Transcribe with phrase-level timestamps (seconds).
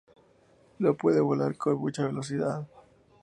[0.79, 2.67] No puede volar con mucha velocidad.